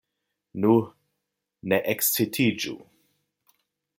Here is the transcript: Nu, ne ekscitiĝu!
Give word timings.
Nu, 0.63 0.71
ne 1.73 1.79
ekscitiĝu! 1.95 2.75